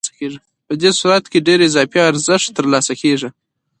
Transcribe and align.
په 0.67 0.73
دې 0.81 0.91
صورت 0.99 1.23
کې 1.31 1.45
ډېر 1.47 1.59
اضافي 1.69 1.99
ارزښت 2.09 2.47
ترلاسه 2.57 2.93
کېږي 3.01 3.29